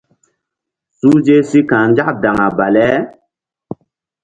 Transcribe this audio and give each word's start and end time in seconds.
Suhze 0.97 1.35
si 1.49 1.59
ka̧h 1.69 1.85
nzak 1.89 2.15
daŋa 2.23 2.47
bale. 2.57 2.87